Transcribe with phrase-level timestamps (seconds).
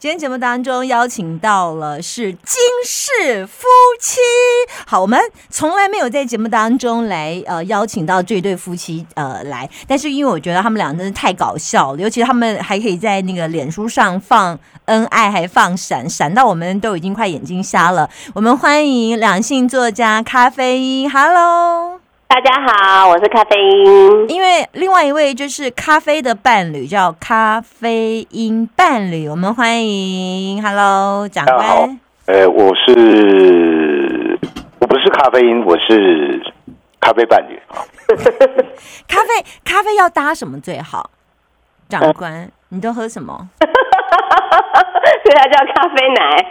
[0.00, 3.66] 今天节目当中邀请到了是金氏夫
[4.00, 4.18] 妻，
[4.86, 18.08] 好，我们从来没有在节目当中来呃邀请到这对夫妻呃来，但是因为我觉得他们俩真的太搞笑了，尤其他们还可以在那个脸书上放恩爱，还放闪，闪到我们都已经快眼睛瞎了。
[18.32, 21.89] 我们欢迎两性作家咖啡因，Hello。
[22.32, 24.30] 大家好，我是咖啡因。
[24.30, 32.00] 因为另外一位就是咖啡的伴侣，叫咖啡因伴侣，我们欢迎，Hello，长官。
[32.26, 34.38] 呃，我是
[34.78, 36.40] 我不是咖啡因，我是
[37.00, 37.60] 咖啡伴侣。
[39.08, 41.10] 咖啡咖啡要搭什么最好？
[41.88, 43.48] 长官，你都喝什么？
[45.24, 46.46] 所以它叫咖啡奶。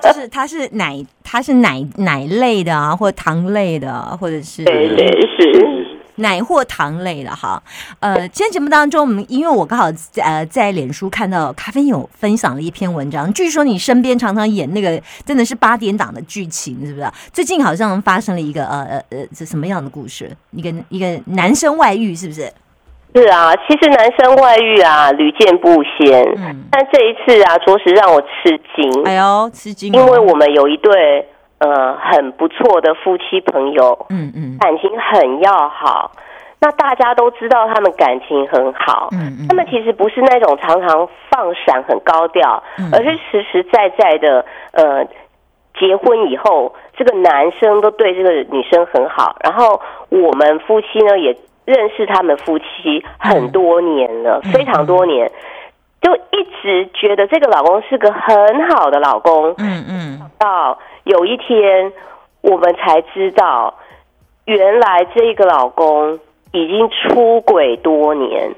[0.02, 7.62] 就是它是奶，它是奶奶类的啊，或糖类的，或者是对对是奶或糖类的哈。
[8.00, 17.08] 呃，今天节目当中，我们因为我刚好呃在脸书看到咖啡友分享了一篇文章，据说你身边常常演那个真的是八点档的剧情，是不是？
[17.32, 20.30] 最近好像发生了一个呃呃呃是什么样的故事？
[20.50, 22.52] 一个一个男生外遇，是不是？
[23.14, 29.04] 是啊，其实男生外遇啊屡见不鲜，嗯，但这一次啊，着实让我吃惊。
[29.04, 29.92] 哎呦，吃惊！
[29.92, 36.10] 因为我们有一对呃很不错的夫妻朋友，嗯嗯，感情很要好。
[36.58, 45.04] 那大家都知道他们感情很好，嗯嗯，他们其实不是那种常常放闪很高调，而是实实在在的呃
[45.78, 51.36] 结婚以后，这个男生都对这个女生很好，然后我们夫妻呢也。
[51.64, 52.64] 认识他们夫妻
[53.18, 55.30] 很多年了，非常多年，
[56.00, 59.54] 就一直觉得这个老公是个很好的老公。
[59.58, 60.30] 嗯嗯。
[60.38, 61.92] 到有一天，
[62.40, 63.74] 我们才知道，
[64.44, 66.18] 原来这个老公
[66.52, 68.52] 已经出轨多年。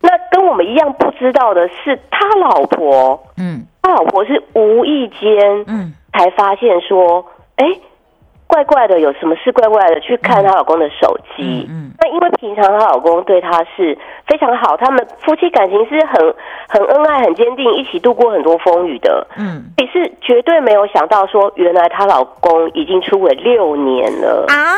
[0.00, 7.66] 那跟我们一样不知道的是，他老婆，嗯，他老婆是无意间，嗯，才发现说，哎。
[8.50, 10.00] 怪怪的，有什么事怪怪的？
[10.00, 11.68] 去看她老公的手机。
[11.70, 13.96] 嗯，那因为平常她老公对她是
[14.26, 16.34] 非常好，他们夫妻感情是很
[16.68, 19.24] 很恩爱、很坚定，一起度过很多风雨的。
[19.38, 24.74] 嗯，也是绝对没有想到说，原来她老公已经出轨六年了啊！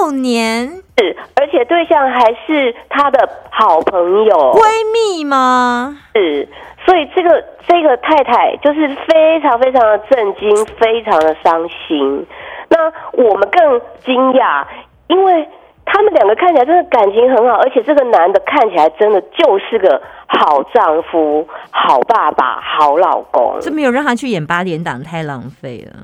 [0.00, 0.66] 六年
[0.96, 4.62] 是，而且对象还是她的好朋友、闺
[4.94, 5.94] 蜜吗？
[6.14, 6.48] 是，
[6.86, 12.26] 所以这个这个太太就是非常非常的震惊，非常的伤心。
[12.68, 14.64] 那我们更惊讶，
[15.08, 15.48] 因为
[15.84, 23.58] 他们两个看起来真的感情很好，而且这个男的看起来真的就是个好丈夫、好爸爸、好老公。
[23.60, 26.00] 这没有让他去演八点档，太浪费了。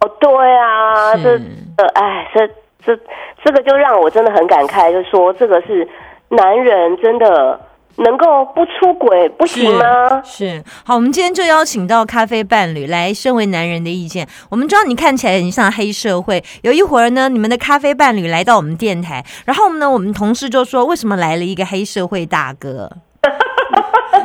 [0.00, 1.30] 哦，对啊，这
[1.76, 2.46] 呃，哎，这
[2.84, 3.00] 这
[3.44, 5.88] 这个就让我真的很感慨，就说这个是
[6.28, 7.60] 男人真的。
[7.98, 10.22] 能够不出轨不行吗？
[10.24, 14.28] 是好，我们今天就邀请到咖啡伴侣来，身为男人的意见。
[14.48, 16.42] 我们知道你看起来很像黑社会。
[16.62, 22.90] 有一会儿呢，你们的咖啡伴侣来到我们电台，然后呢，我们同事就说：“为什么来了一个黑社会大哥？”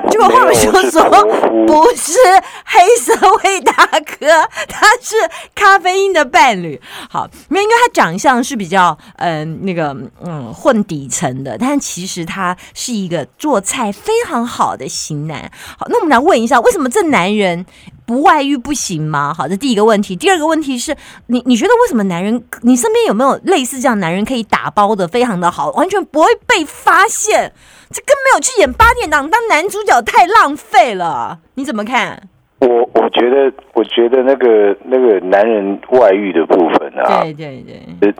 [0.09, 1.09] 结果后面就说
[1.65, 2.13] 不是
[2.65, 3.73] 黑社会大
[4.19, 4.27] 哥，
[4.67, 5.15] 他是
[5.55, 6.79] 咖啡因的伴侣。
[7.09, 15.51] 好，没有因为他长相是比较嗯那个嗯混底层的，但其实他是一个做菜非常好的型男。
[15.77, 17.65] 好，那我们来问一下，为什么这男人
[18.05, 19.33] 不外遇不行吗？
[19.33, 20.15] 好，这第一个问题。
[20.15, 20.95] 第二个问题是
[21.27, 27.53] 你你觉得为什么男人你身边有没有类似这样男人可以打包的非常的好，完全不会被发现？
[27.89, 32.29] 这更没有去演八点档当男主角太浪费了，你怎么看？
[32.59, 37.63] 我我觉得，我觉得那个那个男人外遇的部分啊，对对
[37.99, 38.13] 对，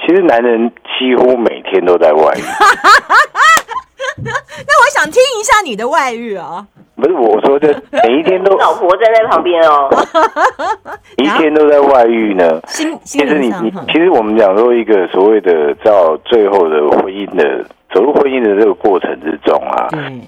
[0.00, 0.68] 其实男人
[0.98, 2.42] 几乎每天都在外遇。
[4.16, 6.66] 那我想听一下你的外遇啊！
[6.96, 7.74] 不是我说的，
[8.06, 9.88] 每一天都 老婆站在旁边哦，
[11.18, 12.60] 一天都在外遇呢。
[12.66, 12.84] 其
[13.26, 17.64] 实你你其实我们讲说一个所谓的到最后的婚姻的。
[17.94, 19.86] 走入婚姻的这个过程之中啊，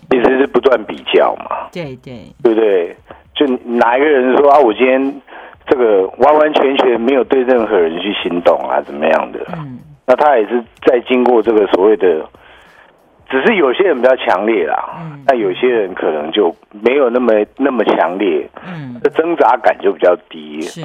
[0.08, 2.96] 其实是不断比较嘛，对对，对不对？
[3.34, 5.20] 就哪一个人说啊，我今天
[5.66, 9.40] 这个完完全全没有对任何人去心动啊，怎么样的？
[9.58, 12.24] 嗯，那他也是在经过这个所谓的，
[13.28, 20.80] 只是有些人比较强烈啦，嗯，那有些人可能就没有那么那么强烈，嗯，这挣扎感就比较低，是，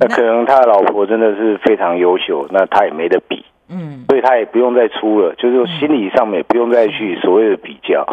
[0.00, 3.44] 那可能他的老婆真的是非常优秀，那他也没得比。
[3.74, 8.06] 嗯，所以他也不用再出了，就是说心理上面也不用再去所谓的比较，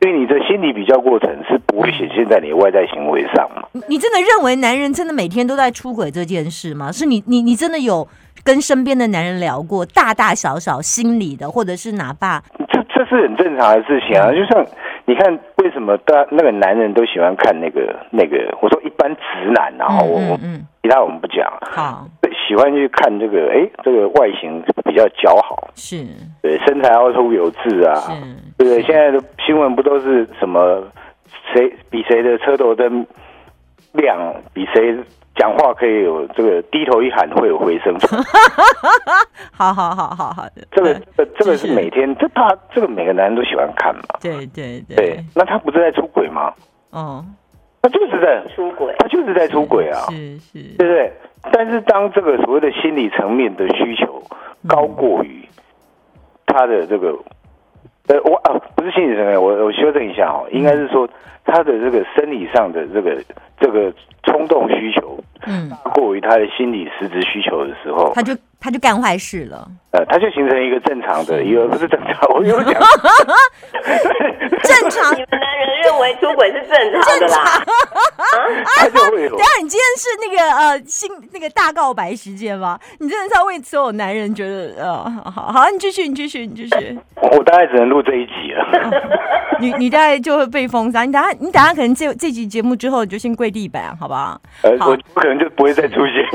[0.00, 3.62] 因为你的心理比较过程是不会显现在你的外在行为上嘛。
[3.86, 6.90] 你真的认为男人真的每天都在出轨这件事吗？
[6.90, 8.08] 是你你你真的有
[8.42, 12.42] 跟身边的男人聊过大大小小心理的，或者是哪怕
[13.06, 14.32] 是很正常的事情啊。
[14.32, 14.64] 就像
[15.04, 18.56] 你看为什么大那个男人都喜欢看那个那个？
[18.60, 20.38] 我说一般直男啊，我我
[20.82, 21.46] 其他我们不讲。
[21.60, 22.06] 好，
[22.46, 26.04] 喜欢去看这个，哎，这个外形比较姣好，是
[26.42, 27.94] 对身材凹凸有致啊，
[28.58, 28.82] 对不对？
[28.82, 30.82] 现在的新闻不都是什么
[31.52, 33.06] 谁比谁的车头灯
[33.92, 34.18] 亮，
[34.52, 34.94] 比谁？
[35.44, 37.94] 讲话可以有这个低头一喊会有回声，
[39.52, 46.50] 好好好好好的，这个这这个是每天这他这个每个男人都喜欢看嘛，对对对，那他不是在出轨吗？
[46.92, 47.22] 哦，
[47.82, 51.12] 他就是在出轨，他就是在出轨啊，是是，对不对？
[51.52, 54.22] 但是当这个所谓的心理层面的需求
[54.66, 55.46] 高过于
[56.46, 57.08] 他的这个，
[58.08, 61.06] 呃，我啊不是心理层面，我我修正一下哦，应该是说
[61.44, 63.22] 他的这个生理上的这个
[63.60, 63.92] 这个
[64.24, 65.18] 冲动需求。
[65.46, 69.68] 嗯，大过于他的心理实质需求的时候，他就他就干坏事了。
[69.90, 72.72] 呃，他就形成一个正常的，一个不是正常， 我有讲
[74.62, 75.12] 正常。
[75.14, 77.62] 你们男人认为出轨是正常的啦，
[78.64, 79.36] 他就会有。
[79.36, 82.78] 等下，你今天是那个呃新那个大告白时间吗？
[82.98, 86.98] 你真的是要为所有男人觉得呃好好，你继续，你继续，你继续。
[87.20, 88.90] 我大概只能录这一集了。
[89.60, 91.04] 你你大概就会被封杀。
[91.04, 94.40] 你等下你等下可能这这集节目之后，你就先跪地板，好不好？
[94.62, 96.24] 呃，我不可能就不会再出现。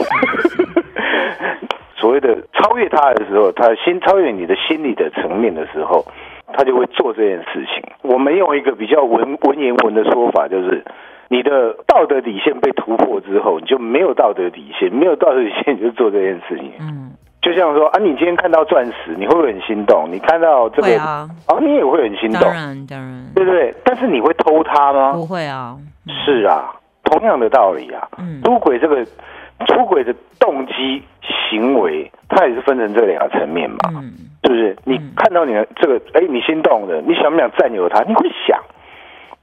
[1.96, 6.06] 所谓的超越他的时候，他先超越你的心理的层面的时候，
[6.54, 7.84] 他就会做这件事情。
[8.02, 10.84] 我们用一个比较文文言文的说法，就是
[11.28, 16.72] 你的道德底线被突破之后，你就没有道德底线，没有道德底线你就做这件事情。
[16.80, 17.12] 嗯，
[17.50, 20.08] 就像说啊，你今天看到钻石，你会不会很心动？
[20.12, 21.28] 你看到这个啊，
[21.60, 23.74] 你也会很心动，当然当然，对不对？
[23.84, 25.14] 但是你会偷它吗？
[25.14, 25.76] 不会啊，
[26.26, 26.74] 是啊，
[27.04, 29.06] 同样的道理啊，嗯出轨这个。
[29.68, 31.04] 出轨的动机
[31.52, 34.74] 行为，它也是分成这两个层面嘛，嗯是不是？
[34.86, 38.02] 你看到你的这个，哎，你心动的，你想不想占有它？
[38.04, 38.58] 你会想，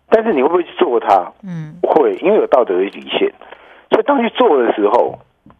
[0.09, 1.31] 但是你会不会去做它？
[1.47, 3.31] 嗯，不会，因为有道德的底线，
[3.91, 5.19] 所以当去做的时候。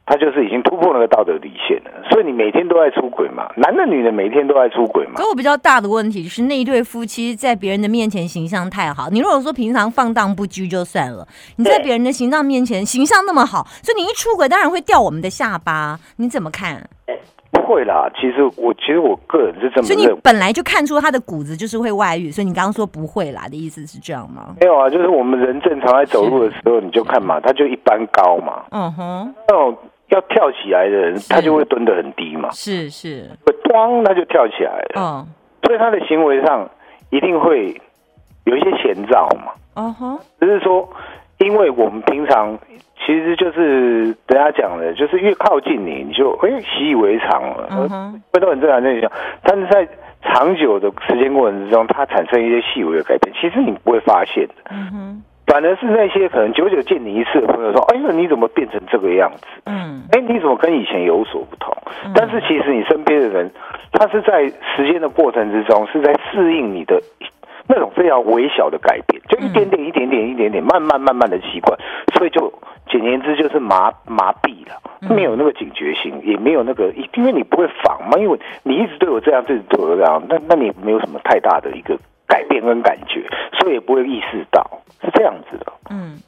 [0.09, 5.15] 他就是已经突破那个道德底线了，所以你每天都在出轨嘛，男的女的每天都在出轨嘛。
[5.17, 11.27] 可我比较大的问题是那一对夫妻在别人的面前形象太好，你如果说平常放荡不羁就算了，
[11.57, 16.89] 你在别人的形象面前形象那么好，所以你一出轨当然会掉我们的下巴，你怎么看？
[17.51, 24.55] 不会啦，其实我其实我个人是这么，所以你本来就看出他的骨子就是会外遇，所以你刚刚说不会啦的意思是这样吗？
[24.61, 29.77] 没有啊，就是我们人正常在走路的时候，你就看嘛，他就一般高嘛，嗯哼，那种。
[30.09, 32.51] 要跳起来的人，他就会蹲得很低嘛。
[32.53, 33.29] 是是，
[33.65, 34.95] 咣，他就跳起来了。
[34.97, 35.27] 嗯，
[35.65, 36.71] 所以他的行为上
[37.11, 37.75] 一定会
[38.45, 39.53] 有一些前兆嘛。
[39.75, 40.89] 嗯哼，只是说，
[41.39, 42.59] 因为我们平常
[43.05, 47.69] 其实就是人家讲的，就是越靠近你，你就哎习以为常了。
[47.71, 49.11] 嗯哼，会都很正常现象。
[49.43, 49.87] 但是在
[50.23, 54.55] 长久的时间过程之中，它产生一些细微的改变，其实你不会发现的。
[54.71, 55.23] 嗯哼。
[55.57, 59.47] 反而是那些可能久久见你一次的朋友说：“哎呦，你怎么变成这个样子？
[59.65, 61.75] 嗯，哎，你怎么跟以前有所不同？
[62.15, 63.51] 但是其实你身边的人，
[63.91, 67.01] 他是在时间的过程之中，是在适应你的
[67.67, 71.79] 那种非常微小的改变，就一点点、一点点、一点点，慢慢、慢慢的习惯，
[72.19, 72.53] 所以就
[72.91, 74.77] 简言之就是麻麻痹了，
[75.09, 83.25] 没有那个警觉性，也没有那个，因为你不会防嘛，因为你一直对我这样，一直对我这样，那那你没有什么太大的一个。”改变跟感觉，
[83.59, 85.73] 所以也不会意识到是这样子的。
[85.91, 86.19] 嗯，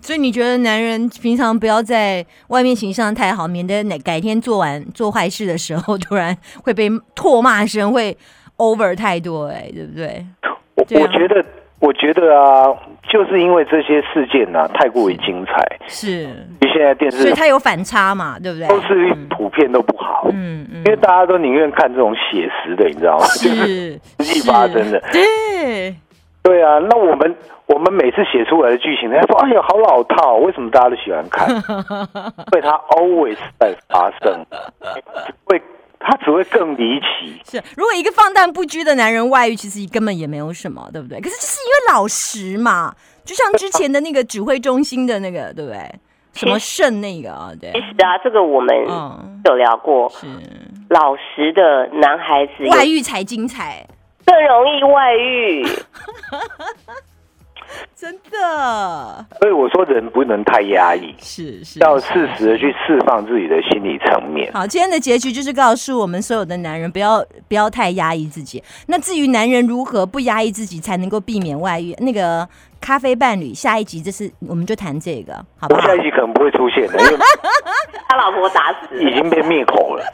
[0.00, 8.16] 所以你觉得男人平常不要在外面形象太好，免得哪改天做完做坏事的时候，突然会被唾骂声会
[8.58, 10.24] over 太多，哎，对不对？
[10.74, 11.44] 我我觉得，
[11.82, 12.72] 我觉得啊，
[13.10, 16.28] 就是因为这些事件呢，太过于精彩，是。
[16.72, 18.66] 现在电视，所以它有反差嘛，对不对？
[18.68, 23.26] 都是普遍都不好，嗯嗯，因为大家都宁愿看这种写实的，你知道吗？
[23.42, 25.94] 就是实际发生的，对
[26.42, 26.78] 对啊。
[26.88, 27.36] 那我们
[27.66, 31.46] 我们每次写出来的剧情，人家说：“哎呀，好老套，为什么大家都喜欢看？”
[32.52, 34.46] 因为它 always 在发生，
[35.44, 35.60] 会
[36.04, 37.40] 它只会更离奇。
[37.48, 41.20] 是，如果一个放荡不羁的男人外遇，其实根本也没有什么，对不对？
[41.20, 42.94] 可是就是因为老实嘛，
[43.24, 45.78] 就像之前的那个指挥中心的那个，对不对？
[46.34, 47.52] 什么肾那个啊？
[47.60, 48.74] 对，其实啊，这个我们
[49.44, 50.08] 有聊过。
[50.08, 50.26] 是
[50.88, 53.86] 老实的男孩子外遇才精彩，
[54.24, 55.62] 更容易外遇。
[57.94, 59.26] 真的。
[59.40, 64.52] 所以我说，人不能太压抑，是是，要适时的去释放自己的心理层面。
[64.52, 68.62] 好，今天的结局就是告诉我们所有的男人，不要不要太压抑自己。
[68.86, 72.48] 那至于男人如何不压抑自己，才能够避免外遇，那个。
[72.82, 75.80] 咖啡伴侣，下一集就是我们就谈这个，好吧？
[75.80, 77.16] 下一集可能不会出现的，因为
[78.08, 80.04] 他老婆打死，已经被灭口了。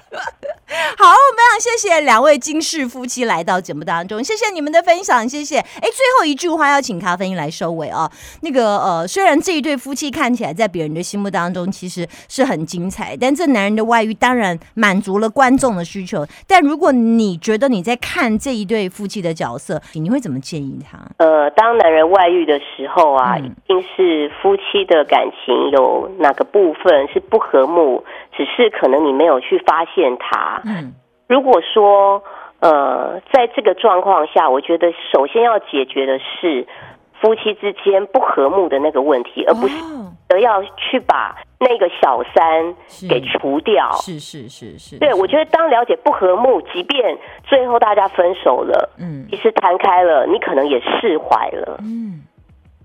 [0.98, 5.58] 好，我们要谢谢两位金氏夫妻来到节目当中，谢谢你们的分享，谢谢。
[5.58, 8.10] 哎，最后一句话要请咖啡因来收尾哦。
[8.42, 16.26] 那个呃，虽然这一对夫妻看起来在别人的心目当中其实是很精彩，但这男人的外遇当然满足了观众的需求。
[16.46, 20.98] 但如果你觉得你在看这一对夫妻的角色，你会怎么建议他？
[21.16, 28.04] 呃，当男人外遇的时候啊，一定是夫妻的感情有哪个部分是不和睦，
[28.36, 30.62] 只是可能你没有去发现它。
[30.64, 30.92] 嗯，
[31.28, 32.22] 如果说
[32.60, 36.66] 呃，在这个状况下，我觉得首先要解决的是
[37.20, 39.74] 夫妻之间不和睦的那个问题，而不是
[40.28, 42.74] 而要去把那个小三
[43.08, 43.90] 给除掉。
[43.92, 51.78] 是是是是，对我觉得当了解不和睦，即便最后大家分手了，嗯，其实谈开了，你可能也释怀了。
[51.84, 52.17] 嗯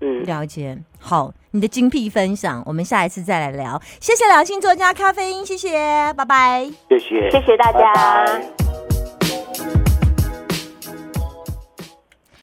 [0.04, 0.76] 嗯，了解。
[1.00, 3.80] 好，你的精辟分享，我们下一次再来聊。
[4.00, 8.63] 谢谢两性作家咖啡因，谢谢，拜拜，谢谢，谢谢大家。